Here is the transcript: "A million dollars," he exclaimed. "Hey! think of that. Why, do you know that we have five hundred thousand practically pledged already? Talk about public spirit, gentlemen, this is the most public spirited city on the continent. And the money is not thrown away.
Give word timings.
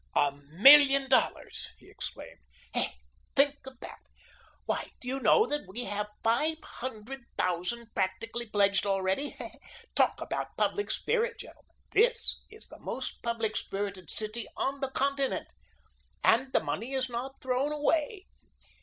"A 0.15 0.31
million 0.53 1.07
dollars," 1.07 1.69
he 1.77 1.87
exclaimed. 1.87 2.39
"Hey! 2.73 2.95
think 3.35 3.57
of 3.67 3.79
that. 3.81 3.99
Why, 4.65 4.89
do 4.99 5.07
you 5.07 5.19
know 5.19 5.45
that 5.45 5.67
we 5.67 5.83
have 5.83 6.07
five 6.23 6.57
hundred 6.63 7.21
thousand 7.37 7.93
practically 7.93 8.47
pledged 8.47 8.87
already? 8.87 9.37
Talk 9.93 10.19
about 10.19 10.57
public 10.57 10.89
spirit, 10.89 11.37
gentlemen, 11.37 11.75
this 11.91 12.39
is 12.49 12.65
the 12.65 12.79
most 12.79 13.21
public 13.21 13.55
spirited 13.55 14.09
city 14.09 14.47
on 14.57 14.79
the 14.79 14.89
continent. 14.89 15.53
And 16.23 16.51
the 16.51 16.63
money 16.63 16.93
is 16.93 17.07
not 17.07 17.39
thrown 17.39 17.71
away. 17.71 18.25